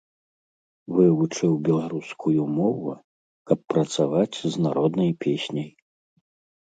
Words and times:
Вывучыў 0.99 1.51
беларускую 1.67 2.41
мову, 2.57 2.91
каб 3.51 3.59
працаваць 3.75 4.37
з 4.55 4.55
народнай 4.67 5.11
песняй. 5.27 5.69